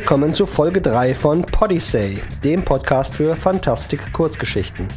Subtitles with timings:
[0.00, 4.88] Willkommen zu Folge 3 von Podyssey, dem Podcast für Fantastik Kurzgeschichten.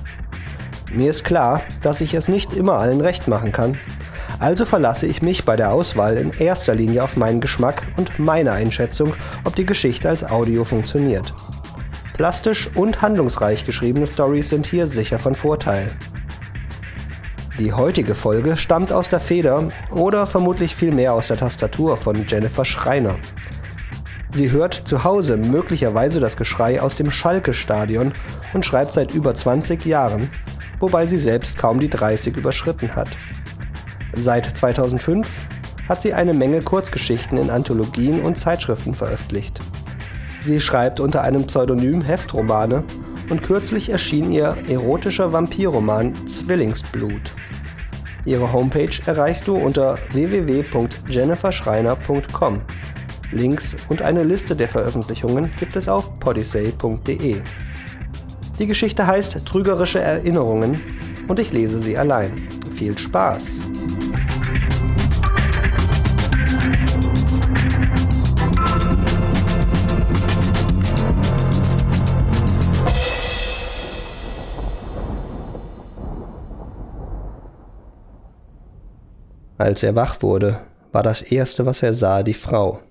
[0.94, 3.78] Mir ist klar, dass ich es nicht immer allen recht machen kann,
[4.40, 8.54] also verlasse ich mich bei der Auswahl in erster Linie auf meinen Geschmack und meine
[8.54, 9.14] Einschätzung,
[9.44, 11.34] ob die Geschichte als Audio funktioniert.
[12.14, 15.88] Plastisch und handlungsreich geschriebene Stories sind hier sicher von Vorteil.
[17.60, 22.63] Die heutige Folge stammt aus der Feder oder vermutlich vielmehr aus der Tastatur von Jennifer
[22.63, 23.18] Schreiner.
[24.34, 28.14] Sie hört zu Hause möglicherweise das Geschrei aus dem Schalke-Stadion
[28.55, 30.28] und schreibt seit über 20 Jahren,
[30.80, 33.10] wobei sie selbst kaum die 30 überschritten hat.
[34.14, 35.30] Seit 2005
[35.88, 39.60] hat sie eine Menge Kurzgeschichten in Anthologien und Zeitschriften veröffentlicht.
[40.41, 42.84] Sie schreibt unter einem Pseudonym Heftromane
[43.30, 47.35] und kürzlich erschien ihr erotischer Vampirroman Zwillingsblut.
[48.26, 52.62] Ihre Homepage erreichst du unter www.jenniferschreiner.com.
[53.34, 57.41] Links und eine Liste der Veröffentlichungen gibt es auf podyssey.de.
[58.59, 60.81] Die Geschichte heißt Trügerische Erinnerungen
[61.27, 62.48] und ich lese sie allein.
[62.76, 63.61] Viel Spaß!
[79.57, 80.59] Als er wach wurde,
[80.91, 82.81] war das Erste, was er sah, die Frau.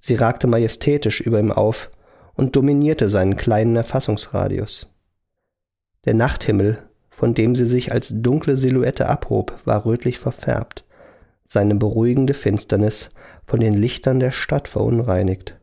[0.00, 1.90] Sie ragte majestätisch über ihm auf
[2.34, 4.92] und dominierte seinen kleinen Erfassungsradius.
[6.06, 10.84] Der Nachthimmel, von dem sie sich als dunkle Silhouette abhob, war rötlich verfärbt,
[11.46, 13.10] seine beruhigende Finsternis
[13.46, 15.60] von den Lichtern der Stadt verunreinigt.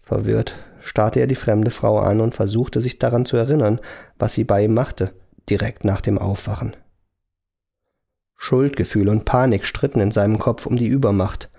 [0.00, 3.80] Verwirrt starrte er die fremde Frau an und versuchte sich daran zu erinnern,
[4.18, 5.12] was sie bei ihm machte,
[5.50, 6.74] direkt nach dem Aufwachen.
[8.36, 11.50] Schuldgefühl und Panik stritten in seinem Kopf um die Übermacht.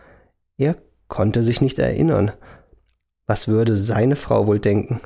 [0.57, 0.75] Er
[1.07, 2.31] konnte sich nicht erinnern.
[3.25, 5.01] Was würde seine Frau wohl denken?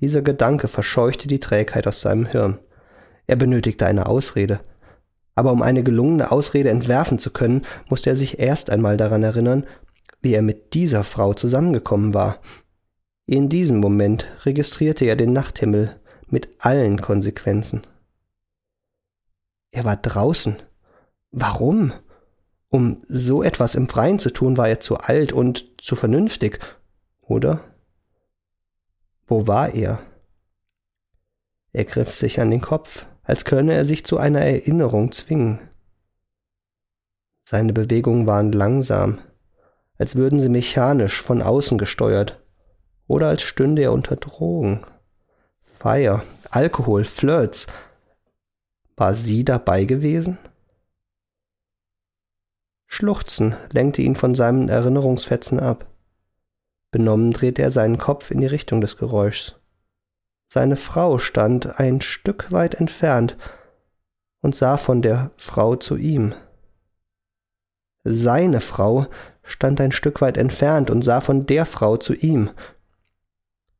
[0.00, 2.58] Dieser Gedanke verscheuchte die Trägheit aus seinem Hirn.
[3.26, 4.60] Er benötigte eine Ausrede.
[5.34, 9.66] Aber um eine gelungene Ausrede entwerfen zu können, musste er sich erst einmal daran erinnern,
[10.20, 12.40] wie er mit dieser Frau zusammengekommen war.
[13.26, 17.82] In diesem Moment registrierte er den Nachthimmel mit allen Konsequenzen.
[19.70, 20.56] Er war draußen.
[21.30, 21.92] Warum?
[22.70, 26.60] Um so etwas im Freien zu tun, war er zu alt und zu vernünftig,
[27.22, 27.60] oder?
[29.26, 30.00] Wo war er?
[31.72, 35.60] Er griff sich an den Kopf, als könne er sich zu einer Erinnerung zwingen.
[37.42, 39.20] Seine Bewegungen waren langsam,
[39.96, 42.42] als würden sie mechanisch von außen gesteuert,
[43.06, 44.84] oder als stünde er unter Drogen.
[45.78, 47.66] Feier, Alkohol, Flirts.
[48.96, 50.38] War sie dabei gewesen?
[52.88, 55.86] Schluchzen lenkte ihn von seinen Erinnerungsfetzen ab.
[56.90, 59.60] Benommen drehte er seinen Kopf in die Richtung des Geräuschs.
[60.50, 63.36] Seine Frau stand ein Stück weit entfernt
[64.40, 66.34] und sah von der Frau zu ihm.
[68.04, 69.06] Seine Frau
[69.42, 72.50] stand ein Stück weit entfernt und sah von der Frau zu ihm.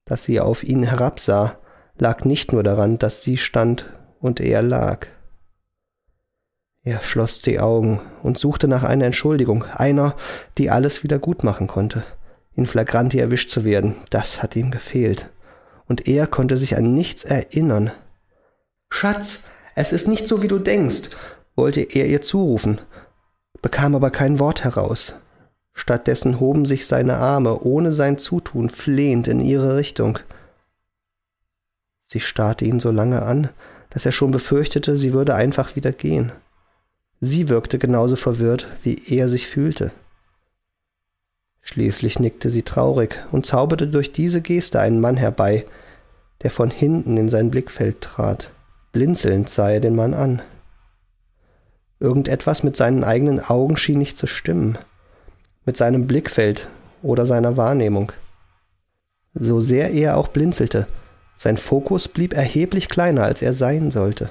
[0.04, 1.58] Dass sie auf ihn herabsah,
[1.96, 3.86] lag nicht nur daran, dass sie stand
[4.20, 5.06] und er lag.
[6.88, 10.16] Er schloss die Augen und suchte nach einer Entschuldigung, einer,
[10.56, 12.02] die alles wieder gut machen konnte.
[12.54, 15.28] In Flagranti erwischt zu werden, das hatte ihm gefehlt.
[15.86, 17.90] Und er konnte sich an nichts erinnern.
[18.88, 19.44] Schatz,
[19.74, 21.10] es ist nicht so, wie du denkst,
[21.56, 22.80] wollte er ihr zurufen,
[23.60, 25.14] bekam aber kein Wort heraus.
[25.74, 30.20] Stattdessen hoben sich seine Arme ohne sein Zutun flehend in ihre Richtung.
[32.04, 33.50] Sie starrte ihn so lange an,
[33.90, 36.32] dass er schon befürchtete, sie würde einfach wieder gehen.
[37.20, 39.90] Sie wirkte genauso verwirrt, wie er sich fühlte.
[41.62, 45.66] Schließlich nickte sie traurig und zauberte durch diese Geste einen Mann herbei,
[46.42, 48.50] der von hinten in sein Blickfeld trat.
[48.92, 50.42] Blinzelnd sah er den Mann an.
[52.00, 54.78] Irgendetwas mit seinen eigenen Augen schien nicht zu stimmen,
[55.66, 56.70] mit seinem Blickfeld
[57.02, 58.12] oder seiner Wahrnehmung.
[59.34, 60.86] So sehr er auch blinzelte,
[61.36, 64.30] sein Fokus blieb erheblich kleiner, als er sein sollte.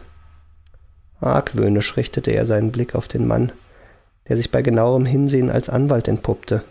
[1.19, 3.51] Argwöhnisch richtete er seinen Blick auf den Mann,
[4.27, 6.63] der sich bei genauerem Hinsehen als Anwalt entpuppte.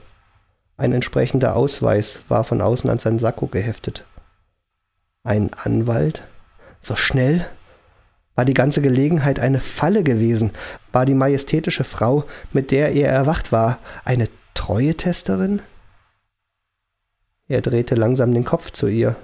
[0.76, 4.04] Ein entsprechender Ausweis war von außen an sein Sakko geheftet.
[5.24, 6.22] Ein Anwalt?
[6.80, 7.46] So schnell?
[8.34, 10.52] War die ganze Gelegenheit eine Falle gewesen?
[10.92, 15.62] War die majestätische Frau, mit der er erwacht war, eine Treuetesterin?
[17.48, 19.16] Er drehte langsam den Kopf zu ihr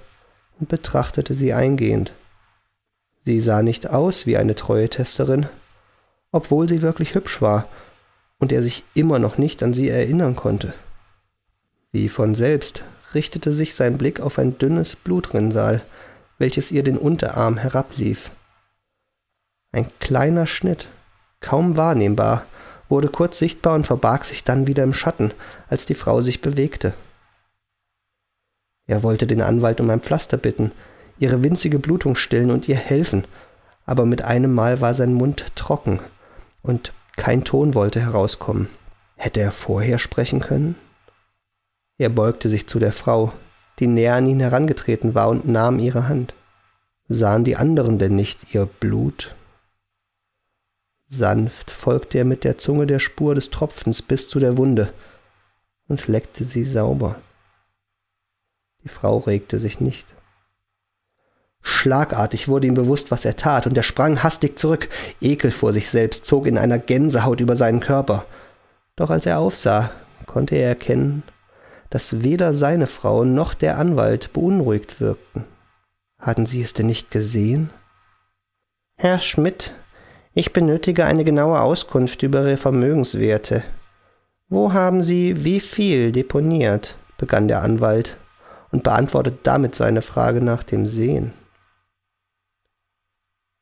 [0.59, 2.15] und betrachtete sie eingehend.
[3.25, 5.49] Sie sah nicht aus wie eine treue Testerin,
[6.33, 7.69] obwohl sie wirklich hübsch war
[8.39, 10.75] und er sich immer noch nicht an sie erinnern konnte.
[11.93, 12.85] Wie von selbst
[13.15, 15.83] richtete sich sein Blick auf ein dünnes Blutrinsal,
[16.39, 18.33] welches ihr den Unterarm herablief.
[19.71, 20.89] Ein kleiner Schnitt,
[21.41, 22.47] kaum wahrnehmbar,
[22.89, 25.33] wurde kurz sichtbar und verbarg sich dann wieder im Schatten,
[25.69, 26.95] als die Frau sich bewegte.
[28.87, 30.73] Er wollte den Anwalt um ein Pflaster bitten,
[31.19, 33.27] ihre winzige Blutung stillen und ihr helfen,
[33.87, 36.01] aber mit einem Mal war sein Mund trocken
[36.63, 38.69] und kein Ton wollte herauskommen.
[39.17, 40.77] Hätte er vorher sprechen können?
[41.99, 43.33] Er beugte sich zu der Frau,
[43.79, 46.35] die näher an ihn herangetreten war, und nahm ihre Hand.
[47.09, 49.37] Sahen die anderen denn nicht ihr Blut?
[51.07, 54.93] Sanft folgte er mit der Zunge der Spur des Tropfens bis zu der Wunde
[55.87, 57.21] und leckte sie sauber.
[58.83, 60.07] Die Frau regte sich nicht.
[61.63, 64.89] Schlagartig wurde ihm bewusst, was er tat, und er sprang hastig zurück.
[65.21, 68.25] Ekel vor sich selbst zog in einer Gänsehaut über seinen Körper.
[68.97, 69.91] Doch als er aufsah,
[70.27, 71.23] konnte er erkennen,
[71.91, 75.45] dass weder seine Frau noch der Anwalt beunruhigt wirkten.
[76.19, 77.71] Hatten sie es denn nicht gesehen?
[78.97, 79.75] Herr Schmidt,
[80.35, 83.63] ich benötige eine genaue Auskunft über Ihre Vermögenswerte.
[84.49, 86.97] Wo haben Sie wie viel deponiert?
[87.19, 88.17] begann der Anwalt
[88.71, 91.33] und beantwortete damit seine Frage nach dem Sehen.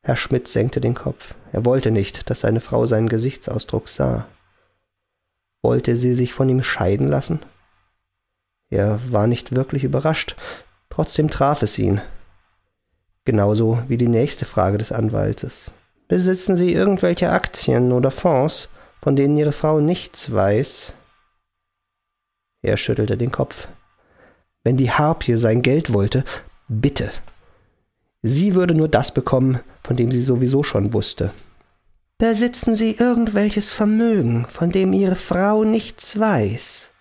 [0.03, 1.35] Herr Schmidt senkte den Kopf.
[1.51, 4.27] Er wollte nicht, dass seine Frau seinen Gesichtsausdruck sah.
[5.61, 7.41] Wollte sie sich von ihm scheiden lassen?
[8.69, 10.35] Er war nicht wirklich überrascht,
[10.89, 12.01] trotzdem traf es ihn.
[13.25, 15.73] Genauso wie die nächste Frage des Anwaltes.
[16.07, 18.69] Besitzen Sie irgendwelche Aktien oder Fonds,
[19.01, 20.95] von denen Ihre Frau nichts weiß?
[22.63, 23.67] Er schüttelte den Kopf.
[24.63, 26.23] Wenn die Harpie sein Geld wollte,
[26.67, 27.11] bitte.
[28.23, 31.31] Sie würde nur das bekommen, von dem sie sowieso schon wusste.
[32.17, 36.91] Besitzen Sie irgendwelches Vermögen, von dem Ihre Frau nichts weiß?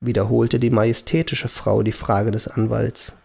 [0.00, 3.16] wiederholte die majestätische Frau die Frage des Anwalts.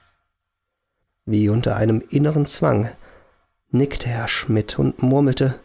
[1.26, 2.90] Wie unter einem inneren Zwang
[3.70, 5.56] nickte Herr Schmidt und murmelte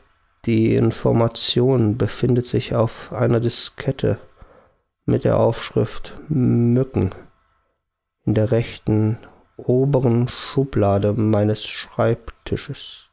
[0.44, 4.18] Die Information befindet sich auf einer Diskette
[5.06, 7.10] mit der Aufschrift Mücken
[8.24, 9.18] in der rechten
[9.56, 13.05] oberen Schublade meines Schreibtisches.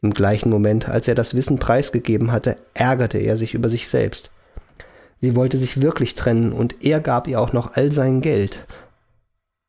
[0.00, 4.30] Im gleichen Moment, als er das Wissen preisgegeben hatte, ärgerte er sich über sich selbst.
[5.20, 8.66] Sie wollte sich wirklich trennen, und er gab ihr auch noch all sein Geld.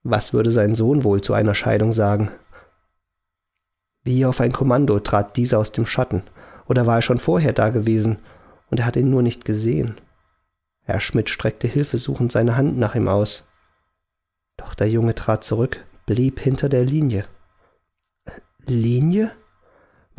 [0.04, 2.32] Was würde sein Sohn wohl zu einer Scheidung sagen?
[4.04, 6.24] Wie auf ein Kommando trat dieser aus dem Schatten,
[6.68, 8.20] oder war er schon vorher da gewesen,
[8.70, 10.00] und er hat ihn nur nicht gesehen?
[10.84, 13.48] Herr Schmidt streckte hilfesuchend seine Hand nach ihm aus.
[14.58, 17.26] Doch der Junge trat zurück, blieb hinter der Linie.
[18.66, 19.32] Linie?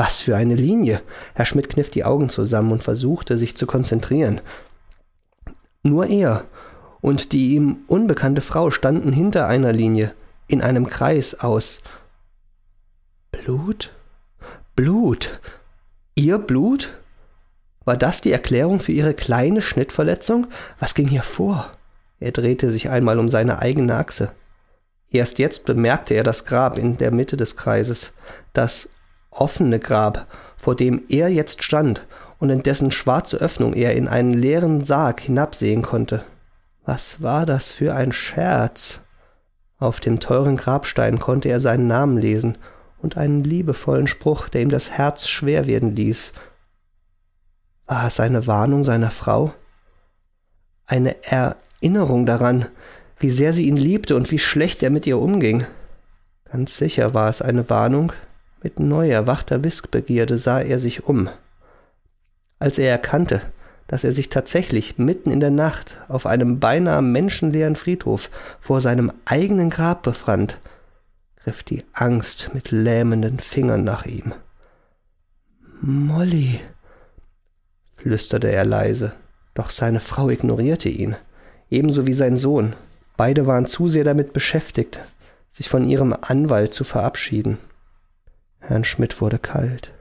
[0.01, 1.03] Was für eine Linie?
[1.35, 4.41] Herr Schmidt kniff die Augen zusammen und versuchte, sich zu konzentrieren.
[5.83, 6.47] Nur er
[7.03, 10.15] und die ihm unbekannte Frau standen hinter einer Linie,
[10.47, 11.83] in einem Kreis aus
[13.31, 13.93] Blut?
[14.75, 15.39] Blut?
[16.15, 16.97] Ihr Blut?
[17.85, 20.47] War das die Erklärung für ihre kleine Schnittverletzung?
[20.79, 21.73] Was ging hier vor?
[22.21, 24.33] Er drehte sich einmal um seine eigene Achse.
[25.11, 28.15] Erst jetzt bemerkte er das Grab in der Mitte des Kreises,
[28.55, 28.89] das
[29.31, 32.07] offene Grab, vor dem er jetzt stand
[32.39, 36.25] und in dessen schwarze Öffnung er in einen leeren Sarg hinabsehen konnte.
[36.85, 39.01] Was war das für ein Scherz?
[39.79, 42.59] Auf dem teuren Grabstein konnte er seinen Namen lesen
[42.99, 46.33] und einen liebevollen Spruch, der ihm das Herz schwer werden ließ.
[47.87, 49.53] War es eine Warnung seiner Frau?
[50.87, 52.67] Eine Erinnerung daran,
[53.19, 55.65] wie sehr sie ihn liebte und wie schlecht er mit ihr umging.
[56.51, 58.13] Ganz sicher war es eine Warnung.
[58.63, 61.31] Mit neu erwachter Wissbegierde sah er sich um
[62.61, 63.41] als er erkannte,
[63.89, 69.11] dass er sich tatsächlich mitten in der Nacht auf einem beinahe menschenleeren Friedhof vor seinem
[69.25, 70.59] eigenen Grab befand,
[71.43, 74.33] griff die Angst mit lähmenden Fingern nach ihm.
[75.81, 76.61] Molly,
[77.97, 79.15] flüsterte er leise,
[79.55, 81.17] doch seine Frau ignorierte ihn,
[81.71, 82.75] ebenso wie sein Sohn.
[83.17, 85.01] Beide waren zu sehr damit beschäftigt,
[85.51, 87.59] sich von ihrem Anwalt zu verabschieden.
[88.71, 89.93] Herrn Schmidt wurde kalt.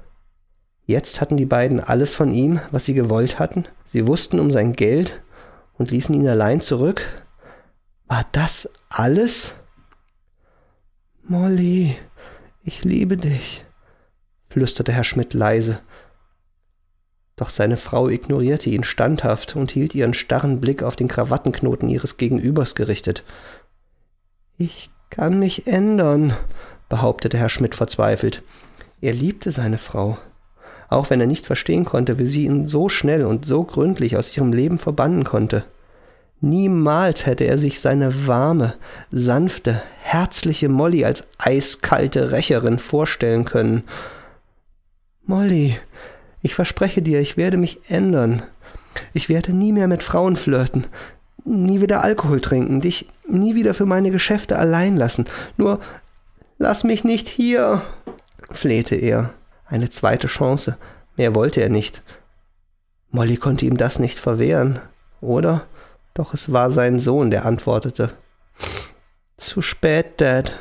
[0.85, 3.65] Jetzt hatten die beiden alles von ihm, was sie gewollt hatten.
[3.85, 5.21] Sie wussten um sein Geld
[5.79, 7.03] und ließen ihn allein zurück.
[8.07, 9.55] War das alles?
[11.23, 11.97] Molly,
[12.63, 13.65] ich liebe dich,
[14.49, 15.79] flüsterte Herr Schmidt leise.
[17.37, 22.17] Doch seine Frau ignorierte ihn standhaft und hielt ihren starren Blick auf den Krawattenknoten ihres
[22.17, 23.23] Gegenübers gerichtet.
[24.57, 26.33] Ich kann mich ändern,
[26.89, 28.41] behauptete Herr Schmidt verzweifelt.
[29.01, 30.17] Er liebte seine Frau,
[30.89, 34.35] auch wenn er nicht verstehen konnte, wie sie ihn so schnell und so gründlich aus
[34.35, 35.63] ihrem Leben verbannen konnte.
[36.41, 38.75] Niemals hätte er sich seine warme,
[39.11, 43.83] sanfte, herzliche Molly als eiskalte Rächerin vorstellen können.
[45.25, 45.77] Molly,
[46.41, 48.41] ich verspreche dir, ich werde mich ändern.
[49.13, 50.87] Ich werde nie mehr mit Frauen flirten,
[51.45, 55.25] nie wieder Alkohol trinken, dich nie wieder für meine Geschäfte allein lassen.
[55.57, 55.79] Nur
[56.59, 57.81] lass mich nicht hier,
[58.51, 59.33] flehte er.
[59.65, 60.77] Eine zweite Chance.
[61.15, 62.03] Mehr wollte er nicht.
[63.09, 64.79] Molly konnte ihm das nicht verwehren,
[65.21, 65.65] oder?
[66.13, 68.13] Doch es war sein Sohn, der antwortete.
[69.37, 70.53] Zu spät, Dad.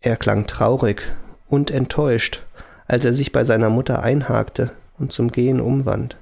[0.00, 1.02] Er klang traurig
[1.48, 2.42] und enttäuscht,
[2.86, 6.16] als er sich bei seiner Mutter einhakte und zum Gehen umwand.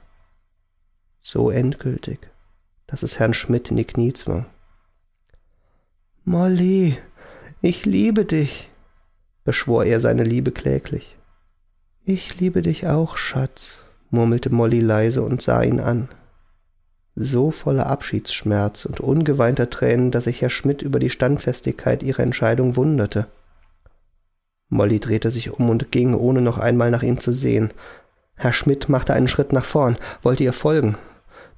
[1.21, 2.19] So endgültig,
[2.87, 4.47] dass es Herrn Schmidt in die Knie zwang.
[6.25, 6.99] Molly,
[7.61, 8.71] ich liebe dich,
[9.45, 11.17] beschwor er seine Liebe kläglich.
[12.05, 16.09] Ich liebe dich auch, Schatz, murmelte Molly leise und sah ihn an
[17.21, 22.77] so voller Abschiedsschmerz und ungeweinter Tränen, dass sich Herr Schmidt über die Standfestigkeit ihrer Entscheidung
[22.77, 23.27] wunderte.
[24.69, 27.73] Molly drehte sich um und ging, ohne noch einmal nach ihm zu sehen.
[28.37, 30.97] Herr Schmidt machte einen Schritt nach vorn, wollte ihr folgen,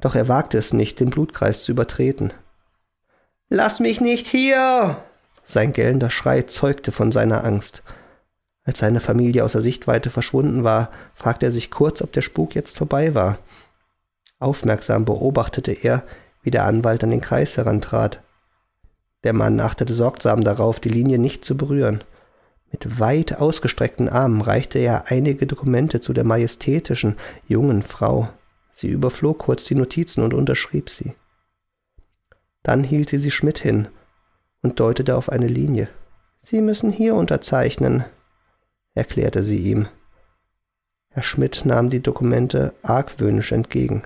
[0.01, 2.33] doch er wagte es nicht, den Blutkreis zu übertreten.
[3.49, 5.05] Lass mich nicht hier!
[5.45, 7.83] Sein gellender Schrei zeugte von seiner Angst.
[8.65, 12.79] Als seine Familie außer Sichtweite verschwunden war, fragte er sich kurz, ob der Spuk jetzt
[12.79, 13.39] vorbei war.
[14.39, 16.05] Aufmerksam beobachtete er,
[16.43, 18.23] wie der Anwalt an den Kreis herantrat.
[19.25, 22.05] Der Mann achtete sorgsam darauf, die Linie nicht zu berühren.
[22.71, 27.17] Mit weit ausgestreckten Armen reichte er einige Dokumente zu der majestätischen,
[27.49, 28.29] jungen Frau.
[28.71, 31.15] Sie überflog kurz die Notizen und unterschrieb sie.
[32.63, 33.89] Dann hielt sie sie Schmidt hin
[34.63, 35.89] und deutete auf eine Linie.
[36.43, 38.05] Sie müssen hier unterzeichnen,
[38.95, 39.89] erklärte sie ihm.
[41.11, 44.03] Herr Schmidt nahm die Dokumente argwöhnisch entgegen.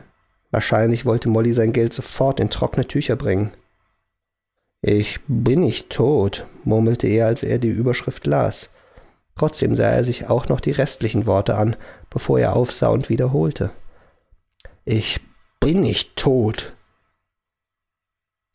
[0.50, 3.52] Wahrscheinlich wollte Molly sein Geld sofort in trockene Tücher bringen.
[4.80, 8.70] Ich bin nicht tot, murmelte er, als er die Überschrift las.
[9.36, 11.76] Trotzdem sah er sich auch noch die restlichen Worte an,
[12.10, 13.70] bevor er aufsah und wiederholte.
[14.84, 15.20] Ich
[15.58, 16.74] bin nicht tot.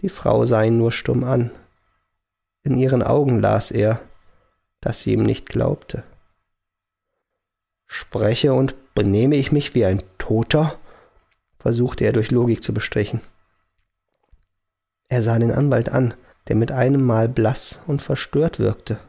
[0.02, 1.52] Die Frau sah ihn nur stumm an.
[2.70, 4.00] In ihren Augen las er,
[4.80, 6.04] dass sie ihm nicht glaubte.
[7.88, 10.78] Spreche und benehme ich mich wie ein Toter?
[11.58, 13.22] versuchte er durch Logik zu bestechen.
[15.08, 16.14] Er sah den Anwalt an,
[16.48, 19.00] der mit einem Mal blass und verstört wirkte.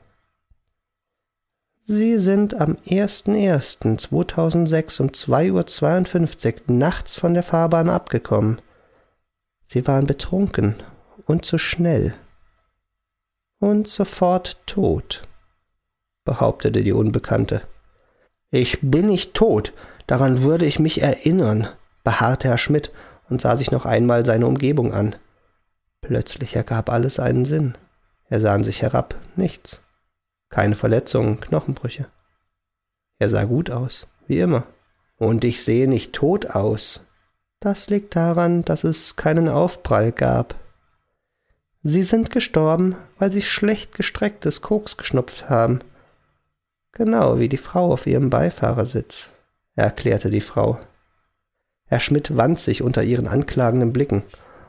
[1.83, 8.63] Sie sind am 01.01.2006 um 2.52 Uhr nachts von der Fahrbahn abgekommen.
[9.67, 10.77] Sie waren betrunken
[11.27, 12.15] und zu schnell.
[13.61, 15.23] Und sofort tot,
[16.25, 17.63] behauptete die Unbekannte.
[18.51, 19.73] Ich bin nicht tot,
[20.07, 21.69] daran würde ich mich erinnern,
[22.03, 22.91] beharrte Herr Schmidt
[23.29, 25.15] und sah sich noch einmal seine Umgebung an.
[26.01, 27.77] Plötzlich ergab alles einen Sinn.
[28.29, 29.83] Er sah an sich herab, nichts.
[30.49, 32.07] Keine Verletzungen, Knochenbrüche.
[33.19, 34.65] Er sah gut aus, wie immer.
[35.19, 37.05] Und ich sehe nicht tot aus.
[37.61, 40.55] Das liegt daran, dass es keinen Aufprall gab.
[41.83, 45.81] Sie sind gestorben, weil sie schlecht gestrecktes Koks geschnupft haben.
[46.93, 49.31] Genau wie die Frau auf ihrem Beifahrersitz,
[49.77, 50.79] erklärte die Frau.
[51.87, 54.23] Herr Schmidt wand sich unter ihren anklagenden Blicken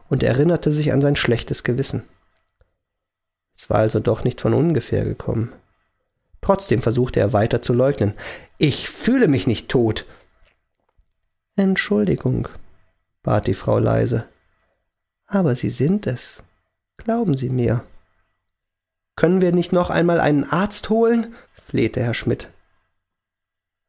[0.10, 2.04] und erinnerte sich an sein schlechtes Gewissen.
[3.56, 5.52] Es war also doch nicht von ungefähr gekommen.
[6.42, 8.14] Trotzdem versuchte er weiter zu leugnen.
[8.58, 10.08] Ich fühle mich nicht tot.
[11.56, 12.48] Entschuldigung,
[13.22, 14.26] bat die Frau leise.
[15.28, 16.42] Aber Sie sind es.
[16.98, 17.84] Glauben Sie mir.
[19.16, 21.36] Können wir nicht noch einmal einen Arzt holen?
[21.68, 22.50] flehte Herr Schmidt.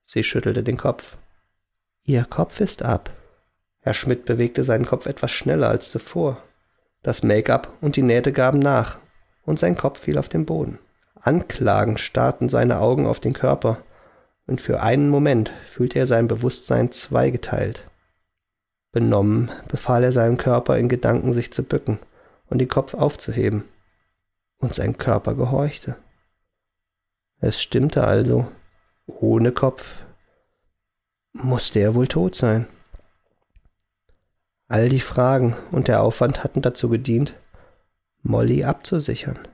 [0.05, 1.17] Sie schüttelte den Kopf.
[2.05, 3.11] Ihr Kopf ist ab,
[3.85, 6.41] Herr Schmidt bewegte seinen Kopf etwas schneller als zuvor.
[7.03, 8.99] Das Make-up und die Nähte gaben nach,
[9.45, 10.79] und sein Kopf fiel auf den Boden.
[11.21, 13.79] Anklagend starrten seine Augen auf den Körper,
[14.47, 17.85] und für einen Moment fühlte er sein Bewusstsein zweigeteilt.
[18.93, 21.99] Benommen befahl er seinem Körper in Gedanken, sich zu bücken
[22.53, 23.65] und den Kopf aufzuheben.
[24.59, 25.97] Und sein Körper gehorchte.
[27.41, 28.47] Es stimmte also,
[29.07, 29.97] ohne Kopf
[31.33, 32.69] musste er wohl tot sein.
[34.69, 37.35] All die Fragen und der Aufwand hatten dazu gedient,
[38.23, 39.49] Molly abzusichern.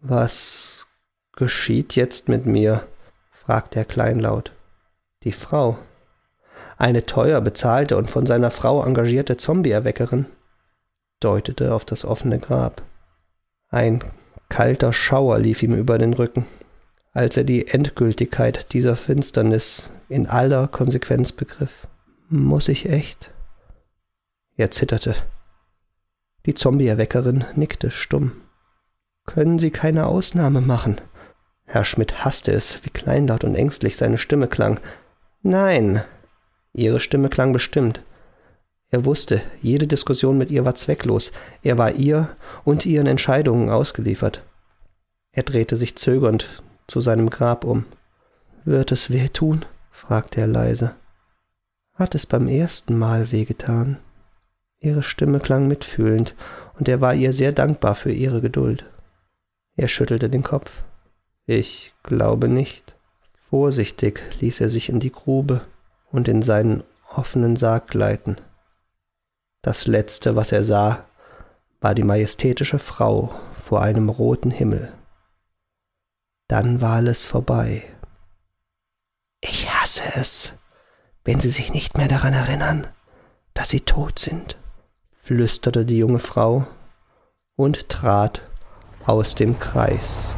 [0.00, 0.86] Was
[1.32, 2.86] geschieht jetzt mit mir?
[3.32, 4.52] fragte er kleinlaut.
[5.24, 5.78] Die Frau.
[6.76, 10.26] Eine teuer bezahlte und von seiner Frau engagierte Zombie-Erweckerin
[11.26, 12.82] deutete auf das offene Grab.
[13.68, 14.04] Ein
[14.48, 16.46] kalter Schauer lief ihm über den Rücken,
[17.12, 21.88] als er die Endgültigkeit dieser Finsternis in aller Konsequenz begriff.
[22.28, 23.32] Muss ich echt?
[24.56, 25.16] Er zitterte.
[26.46, 28.30] Die Zombie-Erweckerin nickte stumm.
[29.24, 31.00] Können Sie keine Ausnahme machen?
[31.64, 34.78] Herr Schmidt hasste es, wie kleinlaut und ängstlich seine Stimme klang.
[35.42, 36.04] Nein.
[36.72, 38.00] Ihre Stimme klang bestimmt.
[38.90, 41.32] Er wusste, jede Diskussion mit ihr war zwecklos.
[41.62, 44.42] Er war ihr und ihren Entscheidungen ausgeliefert.
[45.32, 47.84] Er drehte sich zögernd zu seinem Grab um.
[48.64, 49.64] Wird es weh tun?
[49.90, 50.94] fragte er leise.
[51.94, 53.98] Hat es beim ersten Mal wehgetan?
[54.80, 56.34] Ihre Stimme klang mitfühlend,
[56.78, 58.84] und er war ihr sehr dankbar für ihre Geduld.
[59.76, 60.70] Er schüttelte den Kopf.
[61.46, 62.94] Ich glaube nicht.
[63.48, 65.62] Vorsichtig ließ er sich in die Grube
[66.10, 66.82] und in seinen
[67.14, 68.36] offenen Sarg gleiten.
[69.66, 71.06] Das letzte, was er sah,
[71.80, 74.92] war die majestätische Frau vor einem roten Himmel.
[76.46, 77.82] Dann war alles vorbei.
[79.40, 80.54] Ich hasse es,
[81.24, 82.86] wenn Sie sich nicht mehr daran erinnern,
[83.54, 84.56] dass Sie tot sind,
[85.20, 86.64] flüsterte die junge Frau
[87.56, 88.42] und trat
[89.04, 90.36] aus dem Kreis.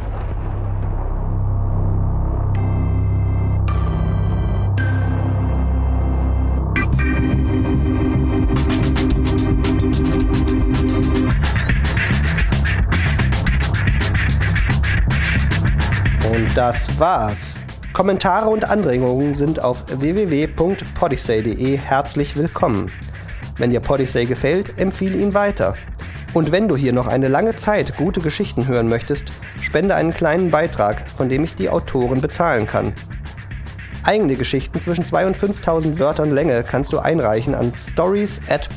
[16.55, 17.59] Das war's.
[17.93, 22.93] Kommentare und Anregungen sind auf www.podisay.de herzlich willkommen.
[23.57, 25.75] Wenn dir Podisay gefällt, empfehle ihn weiter.
[26.35, 30.51] Und wenn du hier noch eine lange Zeit gute Geschichten hören möchtest, spende einen kleinen
[30.51, 32.93] Beitrag, von dem ich die Autoren bezahlen kann.
[34.05, 38.69] Eigene Geschichten zwischen 2.000 und 5.000 Wörtern Länge kannst du einreichen an stories at.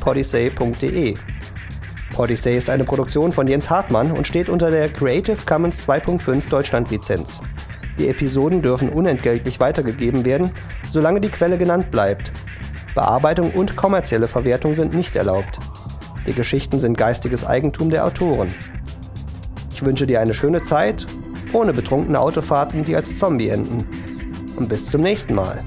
[2.18, 6.92] Odyssey ist eine Produktion von Jens Hartmann und steht unter der Creative Commons 2.5 Deutschland
[6.92, 7.42] Lizenz.
[7.98, 10.51] Die Episoden dürfen unentgeltlich weitergegeben werden,
[10.90, 12.31] solange die Quelle genannt bleibt.
[12.96, 15.59] Bearbeitung und kommerzielle Verwertung sind nicht erlaubt.
[16.27, 18.53] Die Geschichten sind geistiges Eigentum der Autoren.
[19.74, 21.05] Ich wünsche dir eine schöne Zeit,
[21.53, 23.88] ohne betrunkene Autofahrten, die als Zombie enden.
[24.57, 25.64] Und bis zum nächsten Mal.